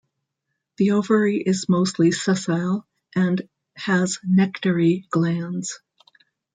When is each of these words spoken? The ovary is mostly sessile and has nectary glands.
The 0.77 0.93
ovary 0.93 1.37
is 1.43 1.69
mostly 1.69 2.11
sessile 2.11 2.87
and 3.15 3.47
has 3.75 4.17
nectary 4.27 5.07
glands. 5.11 5.79